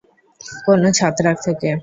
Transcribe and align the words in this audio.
কোনো 0.65 0.87
ছত্রাক 0.97 1.37
থেকে। 1.45 1.69